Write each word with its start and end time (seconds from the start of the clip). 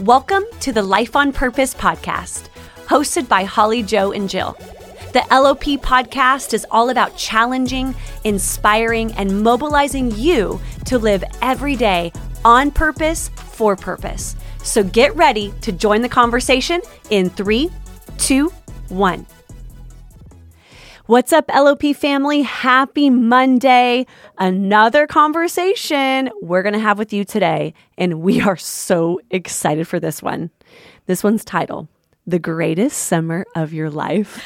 Welcome 0.00 0.44
to 0.60 0.72
the 0.72 0.82
Life 0.82 1.16
on 1.16 1.32
Purpose 1.32 1.74
podcast, 1.74 2.50
hosted 2.86 3.28
by 3.28 3.42
Hollie, 3.42 3.82
Jo, 3.82 4.12
and 4.12 4.30
Jill. 4.30 4.56
The 5.12 5.26
LOP 5.28 5.64
podcast 5.82 6.54
is 6.54 6.64
all 6.70 6.90
about 6.90 7.16
challenging, 7.16 7.96
inspiring, 8.22 9.10
and 9.14 9.42
mobilizing 9.42 10.12
you 10.12 10.60
to 10.84 10.98
live 10.98 11.24
every 11.42 11.74
day 11.74 12.12
on 12.44 12.70
purpose 12.70 13.30
for 13.30 13.74
purpose. 13.74 14.36
So 14.62 14.84
get 14.84 15.16
ready 15.16 15.52
to 15.62 15.72
join 15.72 16.02
the 16.02 16.08
conversation 16.08 16.80
in 17.10 17.28
three, 17.28 17.68
two, 18.18 18.52
one. 18.90 19.26
What's 21.08 21.32
up, 21.32 21.46
LOP 21.48 21.96
family? 21.96 22.42
Happy 22.42 23.08
Monday. 23.08 24.04
Another 24.36 25.06
conversation 25.06 26.28
we're 26.42 26.62
going 26.62 26.74
to 26.74 26.78
have 26.78 26.98
with 26.98 27.14
you 27.14 27.24
today. 27.24 27.72
And 27.96 28.20
we 28.20 28.42
are 28.42 28.58
so 28.58 29.18
excited 29.30 29.88
for 29.88 29.98
this 29.98 30.22
one. 30.22 30.50
This 31.06 31.24
one's 31.24 31.46
title 31.46 31.88
The 32.26 32.38
Greatest 32.38 32.98
Summer 33.04 33.46
of 33.54 33.72
Your 33.72 33.88
Life. 33.88 34.44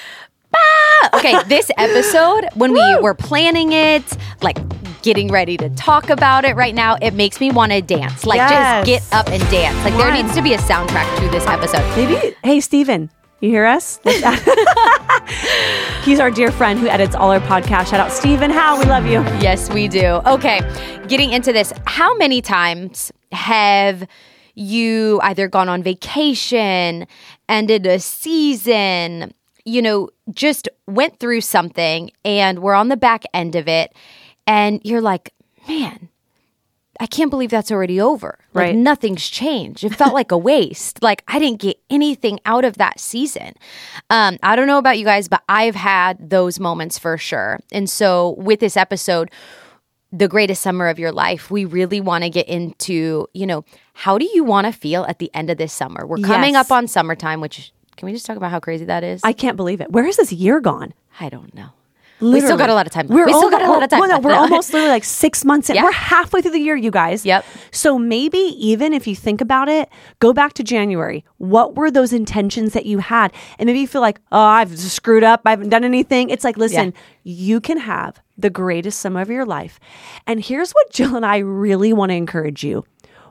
Ah! 0.54 1.10
Okay, 1.18 1.34
this 1.48 1.68
episode, 1.76 2.44
when 2.54 2.72
we 2.72 2.96
were 3.00 3.14
planning 3.14 3.72
it, 3.72 4.04
like 4.40 4.56
getting 5.02 5.32
ready 5.32 5.56
to 5.56 5.68
talk 5.70 6.10
about 6.10 6.44
it 6.44 6.54
right 6.54 6.76
now, 6.76 6.96
it 7.02 7.12
makes 7.12 7.40
me 7.40 7.50
want 7.50 7.72
to 7.72 7.82
dance. 7.82 8.24
Like, 8.24 8.36
Yes. 8.38 8.86
just 8.86 9.10
get 9.10 9.18
up 9.18 9.26
and 9.32 9.42
dance. 9.50 9.84
Like, 9.84 9.94
there 9.96 10.12
needs 10.12 10.32
to 10.36 10.42
be 10.42 10.54
a 10.54 10.58
soundtrack 10.58 11.12
to 11.18 11.28
this 11.30 11.44
episode. 11.48 11.84
Maybe, 11.96 12.36
hey, 12.44 12.60
Steven, 12.60 13.10
you 13.42 13.50
hear 13.50 13.66
us? 13.66 13.98
He's 16.04 16.20
our 16.20 16.30
dear 16.30 16.52
friend 16.52 16.78
who 16.78 16.86
edits 16.86 17.16
all 17.16 17.32
our 17.32 17.40
podcasts. 17.40 17.88
Shout 17.88 18.00
out, 18.00 18.12
Steven. 18.12 18.50
How 18.50 18.78
we 18.78 18.86
love 18.86 19.04
you. 19.04 19.20
Yes, 19.40 19.68
we 19.68 19.88
do. 19.88 20.20
Okay, 20.26 20.60
getting 21.08 21.32
into 21.32 21.52
this, 21.52 21.72
how 21.84 22.16
many 22.16 22.40
times 22.40 23.10
have 23.32 24.06
you 24.54 25.18
either 25.22 25.48
gone 25.48 25.68
on 25.68 25.82
vacation, 25.82 27.06
ended 27.48 27.86
a 27.86 27.98
season, 27.98 29.34
you 29.64 29.82
know, 29.82 30.08
just 30.30 30.68
went 30.86 31.18
through 31.18 31.40
something 31.40 32.10
and 32.24 32.60
we're 32.60 32.74
on 32.74 32.88
the 32.88 32.96
back 32.96 33.24
end 33.34 33.56
of 33.56 33.66
it, 33.66 33.92
and 34.46 34.80
you're 34.84 35.00
like, 35.00 35.32
man, 35.66 36.08
I 37.02 37.06
can't 37.06 37.30
believe 37.30 37.50
that's 37.50 37.72
already 37.72 38.00
over. 38.00 38.38
Like 38.54 38.66
Right. 38.66 38.76
nothing's 38.76 39.28
changed. 39.28 39.82
It 39.82 39.92
felt 39.94 40.14
like 40.14 40.30
a 40.30 40.38
waste. 40.50 41.02
Like 41.02 41.24
I 41.26 41.40
didn't 41.40 41.60
get 41.60 41.76
anything 41.90 42.38
out 42.46 42.64
of 42.64 42.78
that 42.78 43.00
season. 43.00 43.54
Um, 44.08 44.38
I 44.42 44.54
don't 44.54 44.68
know 44.68 44.78
about 44.78 44.98
you 45.00 45.04
guys, 45.04 45.26
but 45.26 45.42
I've 45.48 45.74
had 45.74 46.30
those 46.30 46.60
moments 46.60 46.98
for 47.00 47.18
sure. 47.18 47.58
And 47.72 47.90
so 47.90 48.36
with 48.38 48.60
this 48.60 48.76
episode, 48.76 49.30
the 50.12 50.28
greatest 50.28 50.62
summer 50.62 50.88
of 50.88 50.98
your 51.00 51.10
life, 51.10 51.50
we 51.50 51.64
really 51.64 52.00
want 52.00 52.22
to 52.22 52.30
get 52.30 52.46
into, 52.48 53.26
you 53.34 53.46
know, 53.46 53.64
how 53.94 54.16
do 54.16 54.28
you 54.32 54.44
want 54.44 54.66
to 54.68 54.72
feel 54.72 55.04
at 55.06 55.18
the 55.18 55.28
end 55.34 55.50
of 55.50 55.56
this 55.58 55.72
summer? 55.72 56.06
We're 56.06 56.18
coming 56.18 56.54
Yes. 56.54 56.66
up 56.66 56.72
on 56.72 56.86
summertime, 56.86 57.40
which 57.40 57.72
can 57.96 58.06
we 58.06 58.12
just 58.12 58.26
talk 58.26 58.36
about 58.36 58.50
how 58.52 58.60
crazy 58.60 58.84
that 58.84 59.02
is? 59.02 59.22
I 59.24 59.32
can't 59.32 59.56
believe 59.56 59.80
it. 59.80 59.90
Where 59.90 60.04
has 60.04 60.18
this 60.18 60.32
year 60.32 60.60
gone? 60.60 60.94
I 61.18 61.28
don't 61.30 61.52
know. 61.54 61.70
We 62.20 62.40
still 62.40 62.56
got 62.56 62.70
a 62.70 62.74
lot 62.74 62.86
of 62.86 62.92
time. 62.92 63.08
We're 63.08 63.26
we 63.26 63.32
still 63.32 63.50
got 63.50 63.62
a 63.62 63.68
lot 63.68 63.82
of 63.82 63.90
time. 63.90 64.00
Well, 64.00 64.08
no, 64.08 64.18
we're 64.20 64.34
almost 64.38 64.72
literally 64.72 64.92
like 64.92 65.04
six 65.04 65.44
months 65.44 65.68
in. 65.70 65.76
Yeah. 65.76 65.84
We're 65.84 65.92
halfway 65.92 66.40
through 66.40 66.52
the 66.52 66.60
year, 66.60 66.76
you 66.76 66.90
guys. 66.90 67.26
Yep. 67.26 67.44
So 67.70 67.98
maybe 67.98 68.38
even 68.38 68.92
if 68.92 69.06
you 69.06 69.16
think 69.16 69.40
about 69.40 69.68
it, 69.68 69.88
go 70.20 70.32
back 70.32 70.52
to 70.54 70.62
January. 70.62 71.24
What 71.38 71.74
were 71.74 71.90
those 71.90 72.12
intentions 72.12 72.74
that 72.74 72.86
you 72.86 72.98
had? 72.98 73.32
And 73.58 73.66
maybe 73.66 73.80
you 73.80 73.88
feel 73.88 74.00
like, 74.02 74.20
oh, 74.30 74.40
I've 74.40 74.78
screwed 74.78 75.24
up. 75.24 75.42
I 75.44 75.50
haven't 75.50 75.70
done 75.70 75.84
anything. 75.84 76.30
It's 76.30 76.44
like, 76.44 76.56
listen, 76.56 76.94
you 77.24 77.60
can 77.60 77.78
have 77.78 78.20
the 78.38 78.50
greatest 78.50 79.00
summer 79.00 79.20
of 79.20 79.30
your 79.30 79.44
life. 79.44 79.78
And 80.26 80.44
here's 80.44 80.72
what 80.72 80.90
Jill 80.90 81.16
and 81.16 81.26
I 81.26 81.38
really 81.38 81.92
want 81.92 82.10
to 82.10 82.16
encourage 82.16 82.62
you. 82.64 82.84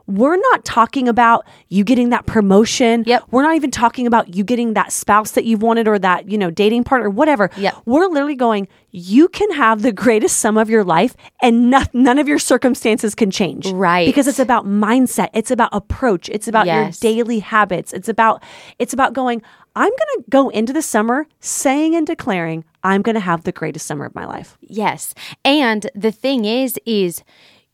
We're 0.06 0.36
not 0.36 0.64
talking 0.64 1.08
about 1.08 1.46
you 1.68 1.84
getting 1.84 2.10
that 2.10 2.26
promotion. 2.26 3.04
Yep. 3.06 3.24
We're 3.30 3.42
not 3.42 3.56
even 3.56 3.70
talking 3.70 4.06
about 4.06 4.34
you 4.34 4.44
getting 4.44 4.74
that 4.74 4.92
spouse 4.92 5.32
that 5.32 5.44
you've 5.44 5.62
wanted 5.62 5.88
or 5.88 5.98
that, 5.98 6.30
you 6.30 6.38
know, 6.38 6.50
dating 6.50 6.84
partner 6.84 7.10
whatever. 7.10 7.50
Yep. 7.56 7.82
We're 7.86 8.06
literally 8.06 8.34
going, 8.34 8.68
you 8.90 9.28
can 9.28 9.50
have 9.52 9.82
the 9.82 9.92
greatest 9.92 10.38
sum 10.38 10.58
of 10.58 10.68
your 10.68 10.84
life 10.84 11.16
and 11.40 11.70
no, 11.70 11.82
none 11.92 12.18
of 12.18 12.28
your 12.28 12.38
circumstances 12.38 13.14
can 13.14 13.30
change. 13.30 13.70
Right. 13.70 14.06
Because 14.06 14.26
it's 14.26 14.38
about 14.38 14.66
mindset. 14.66 15.28
It's 15.32 15.50
about 15.50 15.70
approach. 15.72 16.28
It's 16.28 16.48
about 16.48 16.66
Yes. 16.66 17.02
your 17.02 17.12
daily 17.14 17.38
habits. 17.38 17.92
It's 17.92 18.08
about, 18.08 18.42
it's 18.78 18.92
about 18.92 19.12
going, 19.12 19.42
I'm 19.74 19.90
going 19.90 20.18
to 20.18 20.24
go 20.28 20.48
into 20.50 20.72
the 20.72 20.82
summer 20.82 21.26
saying 21.40 21.94
and 21.94 22.06
declaring, 22.06 22.64
I'm 22.82 23.00
going 23.02 23.14
to 23.14 23.20
have 23.20 23.44
the 23.44 23.52
greatest 23.52 23.86
summer 23.86 24.04
of 24.04 24.14
my 24.14 24.26
life. 24.26 24.58
Yes. 24.60 25.14
And 25.44 25.88
the 25.94 26.12
thing 26.12 26.44
is, 26.44 26.78
is 26.84 27.22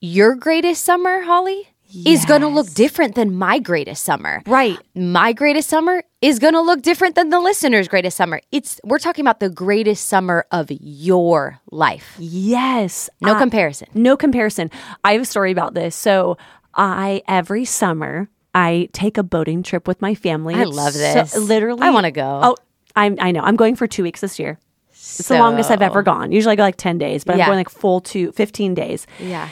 your 0.01 0.37
greatest 0.37 0.85
summer, 0.85 1.23
Hollie, 1.23 1.69
is 2.07 2.25
going 2.25 2.41
to 2.43 2.49
look 2.49 2.69
different 2.75 3.15
than 3.15 3.35
my 3.35 3.59
greatest 3.59 4.05
summer. 4.05 4.43
Right. 4.47 4.79
My 4.95 5.33
greatest 5.33 5.69
summer 5.69 6.03
is 6.21 6.39
going 6.39 6.55
to 6.55 6.61
look 6.61 6.83
different 6.83 7.15
than 7.15 7.31
the 7.31 7.41
listener's 7.41 7.89
greatest 7.89 8.17
summer. 8.17 8.41
It's 8.53 8.81
we're 8.85 8.99
talking 8.99 9.25
about 9.25 9.41
the 9.41 9.49
greatest 9.51 10.07
summer 10.07 10.47
of 10.53 10.69
your 10.71 11.61
life. 11.71 12.15
Yes. 12.19 13.09
No 13.21 13.35
I- 13.35 13.39
comparison. 13.39 13.89
No 13.95 14.17
comparison. 14.17 14.71
I 15.05 15.13
have 15.13 15.23
a 15.23 15.27
story 15.27 15.53
about 15.53 15.75
this. 15.75 15.95
So 15.97 16.37
I 16.75 17.23
every 17.29 17.65
summer 17.65 18.29
I 18.55 18.89
take 18.93 19.19
a 19.19 19.23
boating 19.23 19.63
trip 19.63 19.87
with 19.89 20.03
my 20.03 20.15
family. 20.15 20.55
I 20.55 20.63
It's 20.63 20.77
love 20.77 20.93
so- 20.93 20.99
this. 20.99 21.37
literally, 21.37 21.83
I 21.83 21.91
wanna 21.91 22.11
go. 22.11 22.41
Oh, 22.43 22.57
I'm. 22.97 23.17
I 23.21 23.31
know. 23.31 23.41
I'm 23.41 23.57
going 23.57 23.77
for 23.77 23.87
two 23.87 24.03
weeks 24.03 24.21
this 24.21 24.39
year. 24.39 24.59
It's 24.91 25.29
the 25.29 25.39
longest 25.39 25.71
I've 25.71 25.83
ever 25.83 26.03
gone. 26.03 26.33
Usually 26.33 26.53
I 26.53 26.57
go 26.57 26.63
like 26.65 26.77
ten 26.77 26.99
days, 26.99 27.23
but 27.25 27.37
Yeah. 27.37 27.45
I'm 27.45 27.49
going 27.51 27.59
like 27.61 27.69
full 27.71 28.01
to 28.13 28.33
fifteen 28.33 28.75
days. 28.75 29.07
Yeah. 29.21 29.49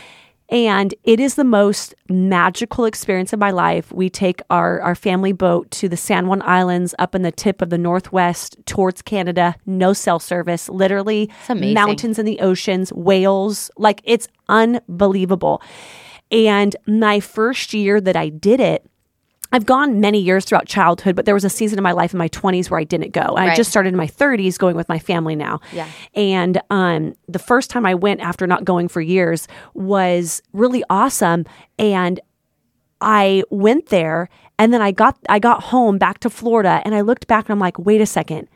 And 0.48 0.94
it 1.02 1.18
is 1.18 1.34
the 1.34 1.44
most 1.44 1.94
magical 2.08 2.84
experience 2.84 3.32
of 3.32 3.40
my 3.40 3.50
life. 3.50 3.90
We 3.92 4.08
take 4.08 4.40
our, 4.48 4.80
our 4.80 4.94
family 4.94 5.32
boat 5.32 5.70
to 5.72 5.88
the 5.88 5.96
San 5.96 6.28
Juan 6.28 6.40
Islands 6.42 6.94
up 6.98 7.14
in 7.16 7.22
the 7.22 7.32
tip 7.32 7.60
of 7.62 7.70
the 7.70 7.78
Northwest 7.78 8.56
towards 8.64 9.02
Canada. 9.02 9.56
No 9.66 9.92
cell 9.92 10.20
service, 10.20 10.68
literally 10.68 11.30
mountains 11.74 12.18
in 12.18 12.26
the 12.26 12.38
oceans, 12.40 12.92
whales. 12.92 13.70
Like 13.76 14.00
it's 14.04 14.28
unbelievable. 14.48 15.62
And 16.30 16.76
my 16.86 17.20
first 17.20 17.74
year 17.74 18.00
that 18.00 18.16
I 18.16 18.28
did 18.28 18.60
it, 18.60 18.88
I've 19.52 19.66
gone 19.66 20.00
many 20.00 20.20
years 20.20 20.44
throughout 20.44 20.66
childhood, 20.66 21.16
but 21.16 21.24
there 21.24 21.34
was 21.34 21.44
a 21.44 21.50
season 21.50 21.78
in 21.78 21.82
my 21.82 21.92
life 21.92 22.12
in 22.12 22.18
my 22.18 22.28
20s 22.28 22.68
where 22.68 22.80
I 22.80 22.84
didn't 22.84 23.12
go. 23.12 23.36
And 23.36 23.50
I 23.50 23.54
just 23.54 23.70
started 23.70 23.90
in 23.90 23.96
my 23.96 24.06
30s 24.06 24.58
going 24.58 24.76
with 24.76 24.88
my 24.88 24.98
family 24.98 25.36
now. 25.36 25.60
Yeah. 25.72 25.88
And 26.14 26.60
um, 26.70 27.14
the 27.28 27.38
first 27.38 27.70
time 27.70 27.86
I 27.86 27.94
went 27.94 28.20
after 28.20 28.46
not 28.46 28.64
going 28.64 28.88
for 28.88 29.00
years 29.00 29.46
was 29.74 30.42
really 30.52 30.82
awesome. 30.90 31.44
And 31.78 32.20
I 33.00 33.44
went 33.50 33.86
there 33.86 34.28
and 34.58 34.72
then 34.72 34.82
I 34.82 34.90
got 34.90 35.18
I 35.28 35.38
got 35.38 35.64
home 35.64 35.98
back 35.98 36.18
to 36.20 36.30
Florida 36.30 36.80
and 36.84 36.94
I 36.94 37.02
looked 37.02 37.26
back 37.26 37.44
and 37.44 37.52
I'm 37.52 37.58
like, 37.58 37.78
wait 37.78 38.00
a 38.00 38.06
second. 38.06 38.48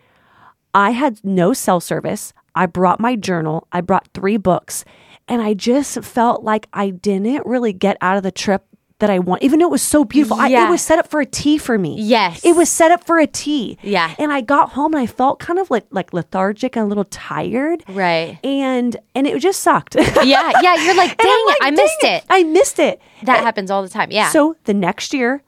I 0.73 0.91
had 0.91 1.23
no 1.25 1.53
cell 1.53 1.81
service. 1.81 2.33
I 2.55 2.67
brought 2.67 3.01
my 3.01 3.17
journal. 3.17 3.67
I 3.73 3.81
brought 3.81 4.09
three 4.15 4.37
books. 4.37 4.85
And 5.29 5.41
I 5.43 5.55
just 5.55 6.03
felt 6.03 6.43
like 6.43 6.67
I 6.73 6.91
didn't 6.91 7.47
really 7.47 7.73
get 7.73 7.97
out 8.01 8.17
of 8.17 8.23
the 8.23 8.33
trip 8.33 8.65
that 9.01 9.11
I 9.11 9.19
want, 9.19 9.43
even 9.43 9.59
though 9.59 9.67
it 9.67 9.71
was 9.71 9.83
so 9.83 10.05
beautiful. 10.05 10.39
I, 10.41 10.49
it 10.49 10.71
was 10.71 10.81
set 10.81 10.99
up 10.99 11.09
for 11.09 11.21
a 11.21 11.27
T 11.27 11.59
for 11.59 11.77
me. 11.77 11.97
Yes. 12.01 12.45
It 12.45 12.55
was 12.55 12.71
set 12.71 12.91
up 12.91 13.05
for 13.05 13.19
a 13.19 13.27
T. 13.27 13.77
Yeah. 13.83 14.15
And 14.19 14.33
I 14.33 14.41
got 14.41 14.71
home 14.71 14.95
and 14.95 15.03
I 15.03 15.07
felt 15.07 15.39
kind 15.41 15.59
of 15.59 15.71
like, 15.71 15.87
like 15.91 16.13
lethargic 16.13 16.77
and 16.77 16.85
a 16.85 16.89
little 16.89 17.05
tired. 17.05 17.83
Right. 17.89 18.39
And 18.45 18.97
and 19.15 19.27
it 19.27 19.39
just 19.41 19.61
sucked. 19.63 19.97
Yeah. 19.97 20.53
Yeah. 20.63 20.85
You're 20.85 20.95
like, 21.05 21.17
dang 21.19 21.29
I'm 21.29 21.49
it, 21.51 21.59
I 21.61 21.71
missed 21.73 22.05
it. 22.05 22.25
I 22.31 22.43
missed 22.45 22.79
it. 22.79 23.01
That 23.25 23.43
happens 23.43 23.71
all 23.71 23.83
the 23.83 23.89
time. 23.89 24.11
Yeah. 24.11 24.29
So 24.31 24.57
the 24.65 24.75
next 24.75 25.13
year, 25.13 25.43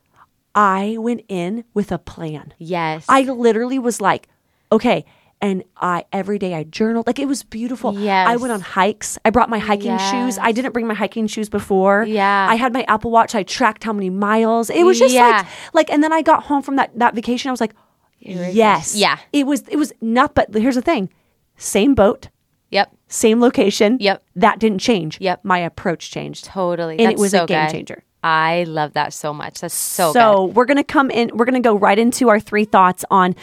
I 0.55 0.97
went 0.99 1.23
in 1.29 1.65
with 1.73 1.93
a 1.93 1.99
plan. 1.99 2.53
yes. 2.59 3.07
I 3.09 3.23
literally 3.23 3.79
was 3.79 4.01
like, 4.01 4.29
okay. 4.71 5.05
And 5.43 5.65
I 5.77 6.05
every 6.13 6.39
day 6.39 6.55
I 6.55 6.63
journaled. 6.63 7.07
Like 7.09 7.19
it 7.19 7.27
was 7.27 7.43
beautiful. 7.43 7.93
Yes. 7.99 8.29
I 8.29 8.37
went 8.37 8.53
on 8.53 8.61
hikes. 8.61 9.19
I 9.25 9.31
brought 9.31 9.51
my 9.51 9.59
hiking 9.59 9.99
shoes. 9.99 10.39
I 10.41 10.53
didn't 10.53 10.73
bring 10.73 10.87
my 10.87 10.95
hiking 10.95 11.27
shoes 11.27 11.49
before. 11.49 12.05
Yeah. 12.07 12.47
I 12.49 12.55
had 12.55 12.73
my 12.73 12.85
Apple 12.85 13.11
Watch. 13.11 13.35
I 13.35 13.43
tracked 13.43 13.83
how 13.83 13.93
many 13.93 14.09
miles. 14.09 14.71
It 14.71 14.85
was 14.85 14.99
just 15.01 15.13
Yeah. 15.13 15.29
like 15.29 15.47
like 15.75 15.91
and 15.93 16.01
then 16.03 16.13
I 16.13 16.23
got 16.23 16.45
home 16.45 16.63
from 16.63 16.77
that 16.77 16.97
that 16.99 17.15
vacation. 17.17 17.49
I 17.49 17.53
was 17.53 17.61
like, 17.61 17.75
yes. 18.21 18.95
Yeah. 18.95 19.19
It 19.33 19.47
was 19.47 19.63
it 19.69 19.77
was 19.77 19.93
not 20.01 20.35
but 20.35 20.55
here's 20.55 20.77
the 20.77 20.83
thing. 20.83 21.11
Same 21.57 21.95
boat, 21.95 22.29
yep. 22.71 22.91
same 23.09 23.41
location. 23.41 23.99
Yep. 24.01 24.23
That 24.37 24.59
didn't 24.59 24.79
change. 24.79 25.19
Yep. 25.21 25.45
My 25.45 25.59
approach 25.59 26.11
changed. 26.11 26.45
Totally. 26.45 26.99
And 26.99 27.07
That's 27.07 27.15
it 27.15 27.19
was 27.21 27.31
so 27.33 27.45
a 27.45 27.47
game 27.47 27.67
good. 27.67 27.73
changer. 27.73 28.05
I 28.25 28.65
love 28.69 28.93
that 28.93 29.13
so 29.13 29.33
much. 29.35 29.61
That's 29.61 29.75
so, 29.75 30.13
So 30.13 30.47
good. 30.47 30.55
we're 30.57 30.65
going 30.67 30.77
to 30.77 30.85
come 30.85 31.11
in, 31.11 31.31
we're 31.35 31.45
going 31.45 31.61
to 31.61 31.69
go 31.69 31.75
right 31.77 31.99
into 31.99 32.29
our 32.29 32.39
three 32.39 32.65
thoughts 32.65 33.05
on 33.11 33.35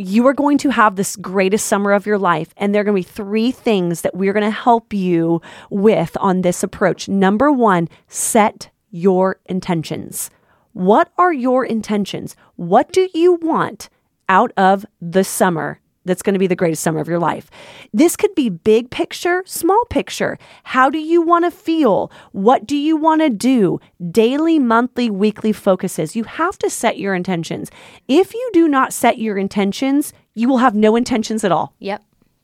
you 0.00 0.26
are 0.26 0.34
going 0.34 0.58
to 0.58 0.70
have 0.70 0.96
this 0.96 1.16
greatest 1.16 1.66
summer 1.66 1.92
of 1.92 2.06
your 2.06 2.18
life. 2.18 2.52
And 2.56 2.74
there 2.74 2.82
are 2.82 2.84
going 2.84 3.02
to 3.02 3.08
be 3.08 3.14
three 3.14 3.50
things 3.50 4.02
that 4.02 4.14
we're 4.14 4.32
going 4.32 4.44
to 4.44 4.50
help 4.50 4.92
you 4.92 5.40
with 5.70 6.16
on 6.20 6.42
this 6.42 6.62
approach. 6.62 7.08
Number 7.08 7.52
one, 7.52 7.88
set 8.08 8.70
your 8.90 9.38
intentions. 9.46 10.30
What 10.72 11.12
are 11.18 11.32
your 11.32 11.64
intentions? 11.64 12.36
What 12.56 12.92
do 12.92 13.08
you 13.12 13.34
want 13.34 13.88
out 14.28 14.52
of 14.56 14.86
the 15.00 15.24
summer 15.24 15.80
that's 16.04 16.22
going 16.22 16.34
to 16.34 16.38
be 16.38 16.46
the 16.46 16.56
greatest 16.56 16.82
summer 16.82 17.00
of 17.00 17.08
your 17.08 17.18
life. 17.18 17.50
This 17.92 18.16
could 18.16 18.34
be 18.34 18.48
big 18.48 18.90
picture, 18.90 19.42
small 19.46 19.84
picture. 19.90 20.38
How 20.64 20.90
do 20.90 20.98
you 20.98 21.22
want 21.22 21.44
to 21.44 21.50
feel? 21.50 22.10
What 22.32 22.66
do 22.66 22.76
you 22.76 22.96
want 22.96 23.20
to 23.20 23.30
do? 23.30 23.80
Daily, 24.10 24.58
monthly, 24.58 25.10
weekly 25.10 25.52
focuses. 25.52 26.16
You 26.16 26.24
have 26.24 26.58
to 26.58 26.70
set 26.70 26.98
your 26.98 27.14
intentions. 27.14 27.70
If 28.08 28.34
you 28.34 28.50
do 28.52 28.68
not 28.68 28.92
set 28.92 29.18
your 29.18 29.36
intentions, 29.36 30.12
you 30.34 30.48
will 30.48 30.58
have 30.58 30.74
no 30.74 30.96
intentions 30.96 31.44
at 31.44 31.52
all. 31.52 31.74
Yep. 31.80 32.02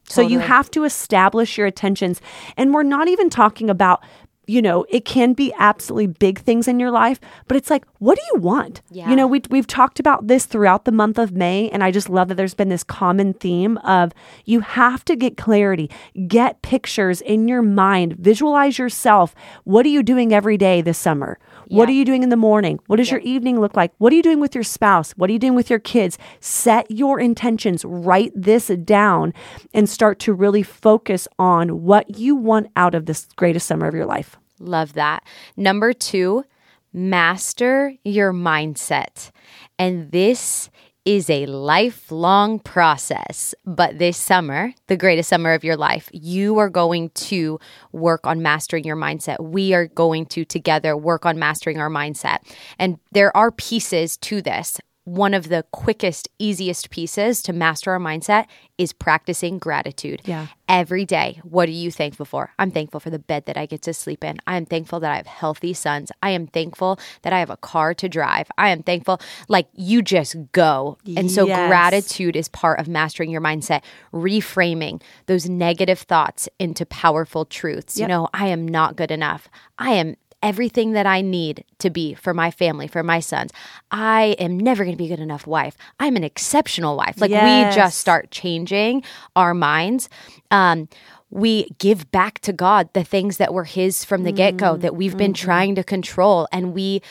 So 0.09 0.23
you 0.23 0.39
have 0.39 0.71
to 0.71 0.85
establish 0.85 1.59
your 1.59 1.67
intentions. 1.67 2.21
And 2.57 2.73
we're 2.73 2.85
not 2.85 3.09
even 3.09 3.29
talking 3.29 3.69
about, 3.69 4.05
you 4.47 4.63
know, 4.63 4.87
it 4.89 5.05
can 5.05 5.33
be 5.33 5.53
absolutely 5.59 6.07
big 6.07 6.39
things 6.39 6.69
in 6.69 6.79
your 6.79 6.91
life, 6.91 7.21
but 7.49 7.57
it's 7.57 7.71
like, 7.71 7.85
what 7.99 8.17
do 8.17 8.23
you 8.33 8.41
want? 8.41 8.81
Yeah. 8.91 9.11
You 9.11 9.17
know, 9.17 9.27
we, 9.27 9.43
we've 9.51 9.67
talked 9.67 9.99
about 9.99 10.29
this 10.29 10.47
throughout 10.47 10.85
the 10.85 10.93
month 10.93 11.19
of 11.19 11.33
May. 11.33 11.69
And 11.71 11.83
I 11.83 11.91
just 11.91 12.09
love 12.09 12.29
that 12.29 12.37
there's 12.37 12.55
been 12.55 12.69
this 12.69 12.85
common 12.85 13.35
theme 13.35 13.79
of 13.79 14.13
you 14.45 14.61
have 14.61 15.05
to 15.07 15.17
get 15.17 15.37
clarity, 15.37 15.91
get 16.29 16.63
pictures 16.63 17.21
in 17.21 17.49
your 17.49 17.63
mind, 17.63 18.15
visualize 18.15 18.79
yourself. 18.79 19.35
What 19.65 19.85
are 19.85 19.91
you 19.91 20.03
doing 20.03 20.33
every 20.33 20.57
day 20.57 20.81
this 20.81 20.99
summer? 20.99 21.39
What 21.69 21.89
are 21.89 21.93
you 21.93 22.05
doing 22.05 22.23
in 22.23 22.29
the 22.29 22.37
morning? 22.37 22.79
What 22.87 22.97
does 22.97 23.11
your 23.11 23.21
evening 23.21 23.61
look 23.61 23.77
like? 23.77 23.93
What 23.99 24.13
are 24.13 24.17
you 24.17 24.23
doing 24.23 24.41
with 24.41 24.55
your 24.55 24.65
spouse? 24.65 25.13
What 25.13 25.31
are 25.31 25.33
you 25.33 25.39
doing 25.39 25.55
with 25.55 25.69
your 25.69 25.79
kids? 25.79 26.19
Set 26.41 26.91
your 26.91 27.19
intentions, 27.19 27.85
write 27.85 28.33
this 28.35 28.69
down, 28.69 29.35
and 29.75 29.89
start 29.89 30.19
to 30.21 30.33
really 30.33 30.63
focus 30.63 31.27
on 31.39 31.83
what 31.83 32.19
you 32.19 32.37
want 32.37 32.69
out 32.77 32.95
of 32.95 33.07
this 33.07 33.27
greatest 33.37 33.67
summer 33.67 33.87
of 33.87 33.95
your 33.95 34.07
life. 34.07 34.37
Love 34.61 34.95
that. 34.95 35.25
Number 35.57 35.93
two, 35.93 36.45
master 36.93 37.95
your 38.05 38.33
mindset. 38.33 39.31
And 39.79 40.11
this 40.13 40.71
is 41.07 41.31
a 41.31 41.47
lifelong 41.47 42.59
process. 42.59 43.55
But 43.65 43.99
this 43.99 44.19
summer, 44.19 44.75
the 44.89 44.97
greatest 44.97 45.29
summer 45.29 45.55
of 45.55 45.65
your 45.65 45.77
life, 45.77 46.11
you 46.13 46.59
are 46.59 46.69
going 46.69 47.11
to 47.11 47.59
work 47.93 48.27
on 48.27 48.43
mastering 48.43 48.85
your 48.85 48.97
mindset. 48.97 49.41
We 49.41 49.73
are 49.73 49.87
going 49.87 50.27
to 50.27 50.45
together 50.45 50.97
work 50.97 51.25
on 51.25 51.39
mastering 51.39 51.79
our 51.79 51.89
mindset. 51.89 52.39
And 52.79 52.99
there 53.13 53.35
are 53.37 53.53
pieces 53.53 54.17
to 54.19 54.43
this. 54.43 54.81
One 55.07 55.35
of 55.35 55.49
the 55.51 55.65
quickest, 55.71 56.29
easiest 56.41 56.91
pieces 56.91 57.41
to 57.43 57.53
master 57.53 57.93
our 57.93 58.01
mindset 58.01 58.47
is 58.77 58.93
practicing 58.93 59.57
gratitude 59.59 60.21
Yeah. 60.25 60.49
every 60.69 61.05
day. 61.05 61.41
What 61.45 61.69
are 61.69 61.73
you 61.73 61.93
thankful 61.93 62.27
for? 62.27 62.51
I'm 62.59 62.73
thankful 62.73 62.99
for 62.99 63.09
the 63.11 63.21
bed 63.21 63.47
that 63.47 63.57
I 63.57 63.67
get 63.67 63.83
to 63.83 63.95
sleep 63.95 64.25
in. 64.25 64.39
I 64.49 64.57
am 64.57 64.67
thankful 64.67 64.99
that 64.99 65.13
I 65.13 65.17
have 65.17 65.29
healthy 65.29 65.75
sons. 65.75 66.11
I 66.25 66.31
am 66.31 66.49
thankful 66.49 66.99
that 67.23 67.33
I 67.33 67.39
have 67.39 67.51
a 67.51 67.57
car 67.57 67.95
to 67.95 68.09
drive. 68.09 68.49
I 68.59 68.71
am 68.71 68.83
thankful, 68.83 69.21
like 69.49 69.69
you 69.75 70.03
just 70.03 70.35
go. 70.51 70.99
And 71.17 71.31
so, 71.31 71.47
Yes. 71.47 71.69
gratitude 71.69 72.35
is 72.35 72.49
part 72.49 72.81
of 72.81 72.89
mastering 72.89 73.31
your 73.31 73.41
mindset, 73.41 73.83
reframing 74.13 75.01
those 75.27 75.49
negative 75.49 76.01
thoughts 76.01 76.49
into 76.59 76.85
powerful 76.85 77.45
truths. 77.45 77.97
You 77.97 78.09
know, 78.09 78.29
I 78.35 78.49
am 78.49 78.67
not 78.67 78.97
good 78.97 79.13
enough. 79.13 79.49
I 79.79 79.93
am. 79.93 80.17
Everything 80.47 80.93
that 80.93 81.07
I 81.07 81.21
need 81.23 81.65
to 81.79 81.91
be 81.91 82.15
for 82.15 82.33
my 82.33 82.51
family, 82.51 82.87
for 82.87 83.03
my 83.03 83.21
sons. 83.21 83.51
I 83.91 84.37
am 84.39 84.59
never 84.59 84.85
going 84.85 84.97
to 84.97 84.99
be 84.99 85.07
a 85.07 85.17
good 85.17 85.23
enough 85.23 85.47
wife. 85.47 85.77
I'm 85.99 86.15
an 86.17 86.25
exceptional 86.25 86.97
wife. 86.97 87.21
Like 87.21 87.31
we 87.71 87.75
just 87.75 87.99
start 87.99 88.31
changing 88.31 89.03
our 89.35 89.55
minds. 89.55 90.09
Um, 90.51 90.89
we 91.31 91.69
give 91.79 92.11
back 92.13 92.39
to 92.41 92.53
God 92.53 92.89
the 92.93 93.03
things 93.03 93.39
that 93.39 93.53
were 93.53 93.65
His 93.65 94.05
from 94.05 94.23
the 94.23 94.31
get 94.33 94.57
go 94.57 94.77
that 94.77 94.95
we've 94.95 95.17
been 95.17 95.35
trying 95.35 95.75
to 95.75 95.83
control, 95.83 96.47
and 96.53 96.73
we 96.73 97.03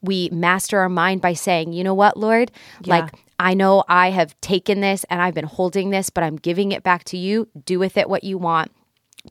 we 0.00 0.28
master 0.30 0.78
our 0.78 0.88
mind 0.88 1.20
by 1.20 1.32
saying, 1.32 1.72
you 1.72 1.82
know 1.82 1.94
what, 1.94 2.16
Lord, 2.16 2.52
like. 2.86 3.12
I 3.36 3.54
know 3.54 3.82
I 3.88 4.10
have 4.10 4.40
taken 4.40 4.80
this 4.80 5.04
and 5.10 5.20
I've 5.20 5.34
been 5.34 5.44
holding 5.44 5.90
this, 5.90 6.08
but 6.08 6.22
I'm 6.22 6.36
giving 6.36 6.70
it 6.70 6.84
back 6.84 7.02
to 7.06 7.16
you. 7.16 7.48
Do 7.66 7.80
with 7.80 7.96
it 7.96 8.08
what 8.08 8.22
you 8.22 8.38
want 8.38 8.70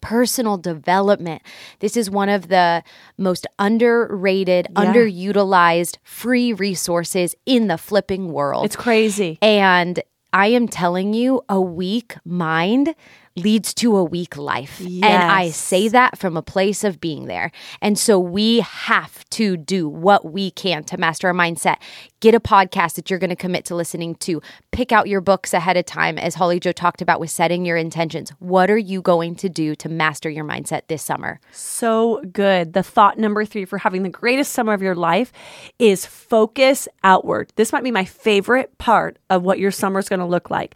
personal 0.01 0.57
development. 0.57 1.42
This 1.80 1.95
is 1.98 2.10
one 2.10 2.30
of 2.30 2.48
the 2.48 2.84
most 3.18 3.48
underrated, 3.60 4.68
underutilized 4.75 5.98
free 6.04 6.54
resources 6.54 7.36
in 7.45 7.68
the 7.68 7.78
flipping 7.78 8.31
world. 8.31 8.66
It's 8.66 8.75
crazy. 8.75 9.38
And 9.42 10.01
I 10.31 10.48
am 10.48 10.68
telling 10.68 11.13
you, 11.13 11.42
a 11.48 11.62
weak 11.62 12.16
mind 12.25 12.95
leads 13.36 13.74
to 13.74 13.96
a 13.96 14.04
weak 14.04 14.38
life. 14.38 14.80
And 14.80 15.06
I 15.06 15.50
say 15.50 15.88
that 15.88 16.18
from 16.18 16.38
a 16.38 16.42
place 16.42 16.84
of 16.84 17.02
being 17.02 17.26
there. 17.26 17.52
And 17.82 17.98
so 17.98 18.20
we 18.20 18.60
have 18.60 19.28
to 19.32 19.58
do 19.58 19.90
what 19.90 20.32
we 20.32 20.52
can 20.52 20.84
to 20.86 20.98
master 20.98 21.28
our 21.28 21.34
mindset. 21.34 21.78
Get 22.20 22.36
a 22.36 22.40
podcast 22.40 22.96
that 22.96 23.10
you're 23.10 23.20
going 23.20 23.32
to 23.32 23.36
commit 23.36 23.66
to 23.66 23.76
listening 23.76 24.16
to. 24.16 24.42
Pick 24.72 24.92
out 24.92 25.08
your 25.08 25.20
books 25.20 25.54
ahead 25.54 25.78
of 25.78 25.86
time, 25.86 26.18
as 26.18 26.36
Hollie 26.36 26.60
Jo 26.60 26.72
talked 26.72 27.02
about 27.02 27.20
with 27.20 27.32
setting 27.32 27.66
your 27.66 27.76
intentions. 27.76 28.30
What 28.40 28.70
are 28.70 28.78
you 28.78 29.02
going 29.02 29.36
to 29.38 29.50
do 29.50 29.76
to 29.76 29.90
master 29.90 30.30
your 30.30 30.46
mindset 30.46 30.84
this 30.88 31.02
summer? 31.02 31.40
So 31.52 32.22
good. 32.32 32.74
The 32.74 32.84
thought 32.84 33.18
number 33.18 33.46
three 33.46 33.66
for 33.66 33.80
having 33.80 34.04
the 34.04 34.10
greatest 34.10 34.54
summer 34.54 34.74
of 34.74 34.82
your 34.82 34.96
life 34.96 35.34
is 35.80 36.06
focus 36.06 36.88
outward. 37.04 37.52
This 37.56 37.74
might 37.74 37.84
be 37.84 37.92
my 37.92 38.06
favorite 38.06 38.78
part 38.78 39.18
of 39.30 39.44
what 39.44 39.60
your 39.60 39.72
summer 39.72 40.00
is 40.00 40.08
going 40.08 40.20
to 40.20 40.26
look 40.26 40.50
like. 40.50 40.76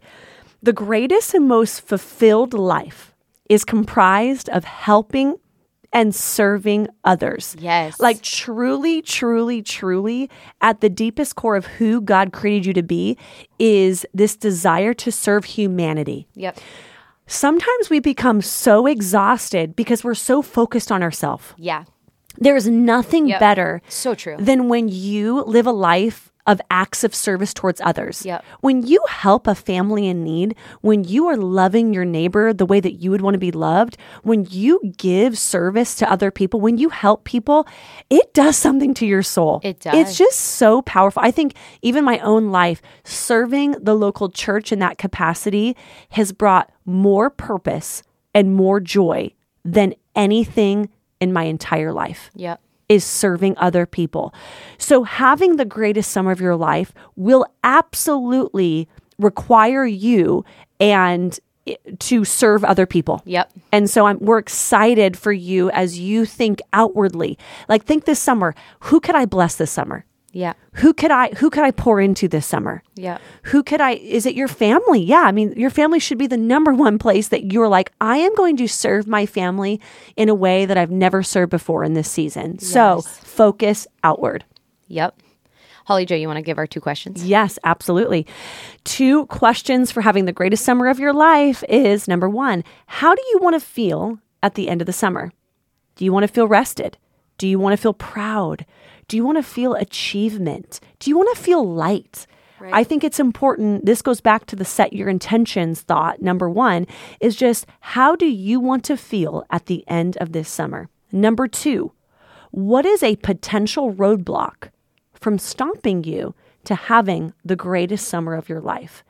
The 0.62 0.72
greatest 0.72 1.34
and 1.34 1.46
most 1.46 1.80
fulfilled 1.82 2.52
life 2.54 3.14
is 3.48 3.64
comprised 3.64 4.48
of 4.50 4.64
helping 4.64 5.36
and 5.92 6.14
serving 6.14 6.88
others. 7.04 7.56
Yes. 7.58 7.98
Like 7.98 8.20
truly, 8.20 9.00
truly, 9.00 9.62
truly, 9.62 10.28
at 10.60 10.80
the 10.82 10.90
deepest 10.90 11.36
core 11.36 11.56
of 11.56 11.64
who 11.66 12.00
God 12.02 12.32
created 12.32 12.66
you 12.66 12.72
to 12.74 12.82
be 12.82 13.16
is 13.58 14.04
this 14.12 14.36
desire 14.36 14.92
to 14.94 15.10
serve 15.10 15.44
humanity 15.46 16.26
Yep. 16.34 16.58
sometimes 17.26 17.88
we 17.90 18.00
become 18.00 18.42
so 18.42 18.86
exhausted 18.86 19.74
because 19.76 20.02
we're 20.04 20.14
so 20.14 20.42
focused 20.42 20.90
on 20.92 21.02
ourselves. 21.02 21.54
Yeah. 21.56 21.84
There's 22.36 22.68
nothing 22.68 23.26
Yep. 23.28 23.40
better 23.40 23.82
So 23.88 24.14
true. 24.14 24.36
than 24.38 24.68
when 24.68 24.88
you 24.88 25.42
live 25.44 25.66
a 25.66 25.72
life 25.72 26.32
of 26.48 26.60
acts 26.70 27.04
of 27.04 27.14
service 27.14 27.54
towards 27.54 27.80
others. 27.82 28.24
Yep. 28.26 28.44
When 28.60 28.84
you 28.84 29.04
help 29.08 29.46
a 29.46 29.54
family 29.54 30.08
in 30.08 30.24
need, 30.24 30.56
when 30.80 31.04
you 31.04 31.28
are 31.28 31.36
loving 31.36 31.94
your 31.94 32.04
neighbor 32.04 32.52
the 32.52 32.66
way 32.66 32.80
that 32.80 32.94
you 32.94 33.10
would 33.12 33.20
want 33.20 33.34
to 33.34 33.38
be 33.38 33.52
loved, 33.52 33.96
when 34.24 34.46
you 34.50 34.80
give 34.96 35.38
service 35.38 35.94
to 35.96 36.10
other 36.10 36.30
people, 36.30 36.60
when 36.60 36.78
you 36.78 36.88
help 36.88 37.24
people, 37.24 37.68
it 38.10 38.34
does 38.34 38.56
something 38.56 38.94
to 38.94 39.06
your 39.06 39.22
soul. 39.22 39.60
It 39.62 39.80
does. 39.80 39.94
It's 39.94 40.18
just 40.18 40.40
so 40.40 40.82
powerful. 40.82 41.22
I 41.22 41.30
think 41.30 41.54
even 41.82 42.02
my 42.02 42.18
own 42.20 42.50
life, 42.50 42.80
serving 43.04 43.72
the 43.72 43.94
local 43.94 44.30
church 44.30 44.72
in 44.72 44.78
that 44.78 44.98
capacity 44.98 45.76
has 46.10 46.32
brought 46.32 46.72
more 46.86 47.28
purpose 47.28 48.02
and 48.34 48.54
more 48.54 48.80
joy 48.80 49.30
than 49.64 49.94
anything 50.16 50.88
in 51.20 51.32
my 51.32 51.44
entire 51.44 51.92
life 51.92 52.30
Yep. 52.34 52.60
Is 52.88 53.04
serving 53.04 53.56
other 53.58 53.86
people. 53.86 54.34
So 54.78 55.04
having 55.04 55.56
the 55.56 55.64
greatest 55.64 56.10
summer 56.10 56.30
of 56.30 56.40
your 56.40 56.56
life 56.56 56.92
will 57.16 57.46
absolutely 57.62 58.88
require 59.18 59.84
you 59.84 60.44
and 60.80 61.38
to 61.98 62.24
serve 62.24 62.64
other 62.64 62.86
people. 62.86 63.22
Yep. 63.26 63.52
And 63.72 63.90
so 63.90 64.06
I'm 64.06 64.18
we're 64.20 64.38
excited 64.38 65.18
for 65.18 65.32
you 65.32 65.70
as 65.70 65.98
you 65.98 66.24
think 66.24 66.60
outwardly. 66.72 67.38
Like 67.68 67.84
think 67.84 68.04
this 68.04 68.20
summer, 68.20 68.54
who 68.80 69.00
could 69.00 69.14
I 69.14 69.26
bless 69.26 69.56
this 69.56 69.70
summer? 69.70 70.04
Yeah. 70.32 70.52
Who 70.74 70.92
could 70.92 71.10
I 71.10 71.30
who 71.30 71.48
could 71.48 71.64
I 71.64 71.70
pour 71.70 72.00
into 72.00 72.28
this 72.28 72.46
summer? 72.46 72.82
Yeah. 72.94 73.18
Who 73.44 73.62
could 73.62 73.80
I 73.80 73.92
is 73.92 74.26
it 74.26 74.34
your 74.34 74.48
family? 74.48 75.00
Yeah, 75.00 75.22
I 75.22 75.32
mean 75.32 75.52
your 75.52 75.70
family 75.70 75.98
should 75.98 76.18
be 76.18 76.26
the 76.26 76.36
number 76.36 76.74
one 76.74 76.98
place 76.98 77.28
that 77.28 77.50
you're 77.50 77.68
like 77.68 77.92
I 78.00 78.18
am 78.18 78.34
going 78.34 78.56
to 78.58 78.68
serve 78.68 79.06
my 79.06 79.24
family 79.24 79.80
in 80.16 80.28
a 80.28 80.34
way 80.34 80.66
that 80.66 80.76
I've 80.76 80.90
never 80.90 81.22
served 81.22 81.50
before 81.50 81.82
in 81.82 81.94
this 81.94 82.10
season. 82.10 82.58
So, 82.58 83.00
focus 83.00 83.86
outward. 84.04 84.44
Yep. 84.88 85.18
Hollie 85.88 86.04
Jo, 86.04 86.16
you 86.16 86.26
want 86.26 86.36
to 86.36 86.42
give 86.42 86.58
our 86.58 86.66
two 86.66 86.82
questions? 86.82 87.24
Yes, 87.24 87.58
absolutely. 87.64 88.26
Two 88.84 89.24
questions 89.26 89.90
for 89.90 90.02
having 90.02 90.26
the 90.26 90.34
greatest 90.34 90.62
summer 90.62 90.86
of 90.86 91.00
your 91.00 91.14
life 91.14 91.64
is 91.66 92.06
number 92.06 92.28
1, 92.28 92.62
how 92.86 93.14
do 93.14 93.22
you 93.30 93.38
want 93.38 93.54
to 93.54 93.66
feel 93.66 94.18
at 94.42 94.54
the 94.54 94.68
end 94.68 94.82
of 94.82 94.86
the 94.86 94.92
summer? 94.92 95.32
Do 95.96 96.04
you 96.04 96.12
want 96.12 96.24
to 96.24 96.32
feel 96.32 96.46
rested? 96.46 96.98
Do 97.38 97.48
you 97.48 97.58
want 97.58 97.72
to 97.72 97.80
feel 97.80 97.94
proud? 97.94 98.66
Do 99.08 99.16
you 99.16 99.24
want 99.24 99.38
to 99.38 99.42
feel 99.42 99.74
achievement? 99.74 100.80
Do 100.98 101.10
you 101.10 101.16
want 101.16 101.34
to 101.34 101.42
feel 101.42 101.64
light? 101.64 102.26
I 102.60 102.84
think 102.84 103.04
it's 103.04 103.20
important. 103.20 103.86
This 103.86 104.02
goes 104.02 104.20
back 104.20 104.46
to 104.46 104.56
the 104.56 104.64
set 104.64 104.92
your 104.92 105.08
intentions 105.08 105.82
thought. 105.82 106.20
Number 106.20 106.50
one 106.50 106.86
is 107.20 107.36
just 107.36 107.66
how 107.80 108.16
do 108.16 108.26
you 108.26 108.60
want 108.60 108.84
to 108.84 108.96
feel 108.96 109.44
at 109.50 109.66
the 109.66 109.84
end 109.88 110.16
of 110.18 110.32
this 110.32 110.48
summer? 110.48 110.88
Number 111.12 111.46
two, 111.46 111.92
what 112.50 112.84
is 112.84 113.02
a 113.02 113.16
potential 113.16 113.94
roadblock 113.94 114.70
from 115.14 115.38
stopping 115.38 116.04
you 116.04 116.34
to 116.64 116.74
having 116.74 117.32
the 117.44 117.56
greatest 117.56 118.08
summer 118.08 118.34
of 118.34 118.48
your 118.48 118.60
life? 118.60 119.04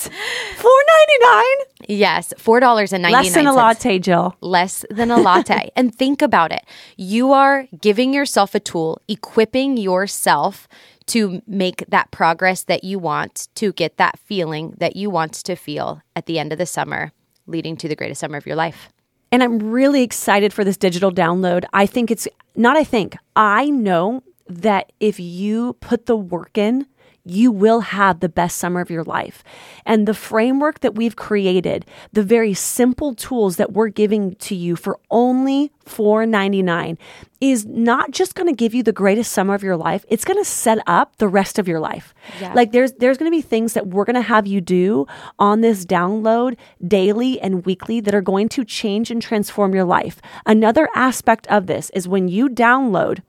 Four 0.57 0.79
ninety 0.88 1.17
nine? 1.22 1.65
Yes, 1.88 2.34
$4.99. 2.38 3.12
Less 3.12 3.34
than 3.34 3.45
a 3.48 3.53
latte, 3.53 4.00
Jill. 4.00 4.36
less 4.41 4.86
than 4.89 5.12
a 5.12 5.17
latte. 5.17 5.69
and 5.75 5.93
think 5.93 6.22
about 6.22 6.51
it. 6.51 6.65
You 6.98 7.31
are 7.31 7.67
giving 7.79 8.13
yourself 8.13 8.55
a 8.55 8.60
tool, 8.60 9.01
equipping 9.07 9.77
yourself 9.77 10.67
to 11.07 11.41
make 11.45 11.86
that 11.89 12.10
progress 12.10 12.63
that 12.63 12.84
you 12.84 12.98
want, 12.98 13.50
to 13.55 13.72
get 13.74 13.98
that 13.98 14.17
feeling 14.17 14.74
that 14.77 14.95
you 14.95 15.10
want 15.10 15.34
to 15.34 15.55
feel 15.55 16.01
at 16.15 16.25
the 16.25 16.39
end 16.39 16.51
of 16.51 16.57
the 16.57 16.65
summer, 16.65 17.12
leading 17.45 17.77
to 17.77 17.88
the 17.88 17.95
greatest 17.95 18.22
summer 18.22 18.38
of 18.38 18.48
your 18.48 18.55
life. 18.55 18.89
And 19.31 19.43
I'm 19.43 19.60
really 19.60 20.01
excited 20.01 20.53
for 20.53 20.63
this 20.63 20.77
digital 20.77 21.12
download. 21.12 21.65
I 21.74 21.86
think 21.86 22.10
it's 22.10 22.27
not, 22.55 22.77
I 22.77 22.84
think, 22.84 23.15
I 23.36 23.69
know 23.69 24.24
that 24.48 24.91
if 25.00 25.19
you 25.19 25.74
put 25.74 26.05
the 26.05 26.15
work 26.15 26.57
in, 26.57 26.88
you 27.25 27.51
will 27.51 27.82
have 27.82 28.20
the 28.20 28.29
best 28.29 28.58
summer 28.58 28.79
of 28.82 28.89
your 28.89 29.03
life. 29.03 29.44
And 29.86 30.08
the 30.08 30.13
framework 30.13 30.82
that 30.82 30.96
we've 30.96 31.15
created, 31.15 31.86
the 32.13 32.24
very 32.24 32.53
simple 32.53 33.15
tools 33.15 33.58
that 33.58 33.74
we're 33.74 33.89
giving 33.89 34.36
to 34.36 34.55
you 34.55 34.75
for 34.75 35.00
only 35.10 35.72
$4.99 35.86 36.98
is 37.41 37.65
not 37.65 38.12
just 38.12 38.36
going 38.36 38.48
to 38.48 38.55
give 38.55 38.74
you 38.74 38.84
the 38.84 38.91
greatest 38.91 39.32
summer 39.32 39.53
of 39.53 39.63
your 39.63 39.75
life, 39.75 40.05
it's 40.08 40.25
going 40.25 40.38
to 40.38 40.50
set 40.50 40.79
up 40.88 41.17
the 41.17 41.27
rest 41.27 41.60
of 41.60 41.67
your 41.67 41.79
life. 41.79 42.13
Yeah. 42.39 42.53
Like 42.53 42.72
there's 42.72 42.94
there's 42.94 43.17
going 43.17 43.29
to 43.29 43.36
be 43.36 43.41
things 43.41 43.74
that 43.74 43.88
we're 43.88 44.05
going 44.05 44.15
to 44.15 44.22
have 44.22 44.48
you 44.48 44.62
do 44.62 45.05
on 45.38 45.62
this 45.62 45.86
download 45.86 46.58
daily 46.88 47.39
and 47.41 47.65
weekly 47.65 48.00
that 48.01 48.15
are 48.15 48.22
going 48.22 48.50
to 48.50 48.63
change 48.63 49.12
and 49.12 49.22
transform 49.22 49.74
your 49.75 49.84
life. 49.84 50.22
Another 50.46 50.88
aspect 50.96 51.46
of 51.48 51.67
this 51.67 51.89
is 51.91 52.08
when 52.08 52.27
you 52.27 52.50
download 52.50 53.22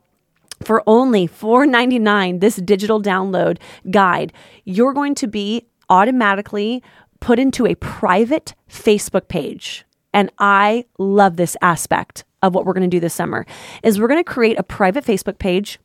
for 0.65 0.83
only 0.87 1.29
$4.99 1.29 2.41
this 2.41 2.57
digital 2.57 3.01
download 3.01 3.59
guide 3.91 4.33
you're 4.65 4.93
going 4.93 5.15
to 5.15 5.27
be 5.27 5.67
automatically 5.89 6.83
put 7.21 7.39
into 7.39 7.67
a 7.67 7.75
private 7.77 8.55
facebook 8.69 9.29
page. 9.29 9.85
And 10.13 10.31
i 10.39 10.85
love 10.99 11.37
this 11.37 11.57
aspect 11.63 12.25
of 12.43 12.55
what 12.55 12.65
we're 12.65 12.75
going 12.75 12.89
to 12.89 12.95
do 12.95 13.01
this 13.01 13.15
summer 13.15 13.45
is 13.83 13.99
we're 13.99 14.09
going 14.09 14.23
to 14.23 14.33
create 14.33 14.59
a 14.59 14.63
private 14.63 15.05
facebook 15.05 15.39
page 15.39 15.79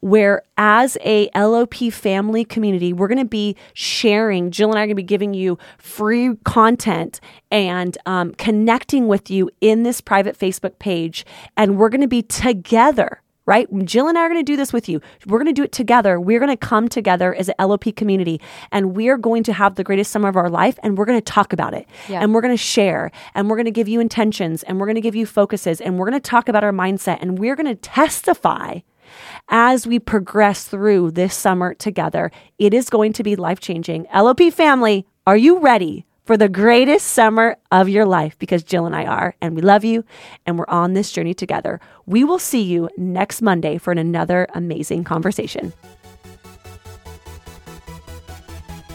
where 0.00 0.42
as 0.56 0.98
a 1.02 1.30
lop 1.34 1.74
family 1.74 2.44
community 2.44 2.92
we're 2.92 3.08
going 3.08 3.18
to 3.18 3.24
be 3.24 3.56
sharing 3.72 4.50
jill 4.50 4.70
and 4.70 4.78
i 4.78 4.82
are 4.82 4.86
going 4.86 4.90
to 4.90 4.94
be 4.94 5.02
giving 5.02 5.32
you 5.32 5.58
free 5.78 6.36
content 6.44 7.20
and 7.50 7.96
um, 8.06 8.32
connecting 8.34 9.08
with 9.08 9.30
you 9.30 9.50
in 9.60 9.82
this 9.84 10.00
private 10.00 10.38
facebook 10.38 10.78
page. 10.78 11.24
And 11.56 11.76
we're 11.76 11.90
going 11.90 12.00
to 12.00 12.08
be 12.08 12.22
together 12.22 13.21
right? 13.46 13.68
Jill 13.84 14.08
and 14.08 14.16
I 14.16 14.22
are 14.22 14.28
going 14.28 14.44
to 14.44 14.52
do 14.52 14.56
this 14.56 14.72
with 14.72 14.88
you. 14.88 15.00
We're 15.26 15.38
going 15.38 15.46
to 15.46 15.52
do 15.52 15.64
it 15.64 15.72
together. 15.72 16.20
We're 16.20 16.38
going 16.38 16.50
to 16.50 16.56
come 16.56 16.88
together 16.88 17.34
as 17.34 17.48
an 17.48 17.54
LOP 17.58 17.94
community 17.96 18.40
and 18.70 18.96
we're 18.96 19.18
going 19.18 19.42
to 19.44 19.52
have 19.52 19.74
the 19.74 19.84
greatest 19.84 20.10
summer 20.10 20.28
of 20.28 20.36
our 20.36 20.50
life 20.50 20.78
and 20.82 20.96
we're 20.96 21.04
going 21.04 21.18
to 21.18 21.24
talk 21.24 21.52
about 21.52 21.74
it. 21.74 21.86
Yeah. 22.08 22.20
And 22.20 22.34
we're 22.34 22.40
going 22.40 22.54
to 22.54 22.62
share 22.62 23.10
and 23.34 23.48
we're 23.48 23.56
going 23.56 23.66
to 23.66 23.72
give 23.72 23.88
you 23.88 24.00
intentions 24.00 24.62
and 24.62 24.78
we're 24.78 24.86
going 24.86 24.96
to 24.96 25.00
give 25.00 25.16
you 25.16 25.26
focuses 25.26 25.80
and 25.80 25.98
we're 25.98 26.08
going 26.08 26.20
to 26.20 26.30
talk 26.30 26.48
about 26.48 26.64
our 26.64 26.72
mindset 26.72 27.18
and 27.20 27.38
we're 27.38 27.56
going 27.56 27.66
to 27.66 27.74
testify 27.74 28.80
as 29.48 29.86
we 29.86 29.98
progress 29.98 30.64
through 30.64 31.10
this 31.10 31.34
summer 31.34 31.74
together. 31.74 32.30
It 32.58 32.72
is 32.72 32.88
going 32.88 33.12
to 33.14 33.22
be 33.22 33.36
life 33.36 33.60
changing. 33.60 34.06
LOP 34.14 34.40
family, 34.52 35.06
are 35.26 35.36
you 35.36 35.58
ready? 35.58 36.06
For 36.24 36.36
the 36.36 36.48
greatest 36.48 37.08
summer 37.08 37.56
of 37.72 37.88
your 37.88 38.06
life, 38.06 38.38
because 38.38 38.62
Jill 38.62 38.86
and 38.86 38.94
I 38.94 39.06
are, 39.06 39.34
and 39.40 39.56
we 39.56 39.62
love 39.62 39.82
you, 39.82 40.04
and 40.46 40.56
we're 40.56 40.68
on 40.68 40.92
this 40.92 41.10
journey 41.10 41.34
together. 41.34 41.80
We 42.06 42.22
will 42.22 42.38
see 42.38 42.62
you 42.62 42.88
next 42.96 43.42
Monday 43.42 43.76
for 43.76 43.92
another 43.92 44.46
amazing 44.54 45.02
conversation. 45.02 45.72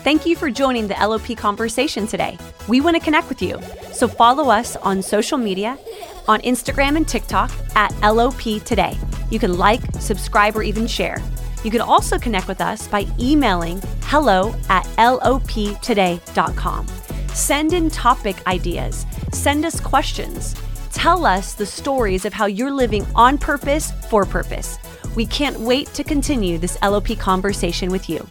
Thank 0.05 0.25
you 0.25 0.37
for 0.37 0.49
joining 0.49 0.87
the 0.87 0.93
LOP 0.93 1.35
conversation 1.35 2.07
today. 2.07 2.37
We 2.69 2.79
want 2.79 2.95
to 2.95 3.03
connect 3.03 3.27
with 3.27 3.41
you. 3.41 3.59
So 3.91 4.07
follow 4.07 4.49
us 4.49 4.77
on 4.77 5.01
social 5.01 5.37
media, 5.37 5.77
on 6.29 6.39
Instagram 6.41 6.95
and 6.95 7.05
TikTok 7.05 7.51
at 7.75 7.93
LOP 8.01 8.63
Today. 8.63 8.97
You 9.29 9.39
can 9.39 9.57
like, 9.57 9.81
subscribe, 9.99 10.55
or 10.55 10.63
even 10.63 10.87
share. 10.87 11.21
You 11.65 11.71
can 11.71 11.81
also 11.81 12.17
connect 12.17 12.47
with 12.47 12.61
us 12.61 12.87
by 12.87 13.05
emailing 13.19 13.81
hello 14.03 14.55
at 14.69 14.85
loptoday.com. 14.95 16.87
Send 17.37 17.71
in 17.71 17.91
topic 17.91 18.35
ideas, 18.47 19.05
send 19.31 19.63
us 19.63 19.79
questions, 19.79 20.55
tell 20.91 21.23
us 21.23 21.53
the 21.53 21.67
stories 21.67 22.25
of 22.25 22.33
how 22.33 22.47
you're 22.47 22.71
living 22.71 23.05
on 23.13 23.37
purpose 23.37 23.91
for 24.09 24.25
purpose. 24.25 24.79
We 25.15 25.27
can't 25.27 25.59
wait 25.59 25.85
to 25.93 26.03
continue 26.03 26.57
this 26.57 26.79
LOP 26.81 27.15
conversation 27.19 27.91
with 27.91 28.09
you. 28.09 28.25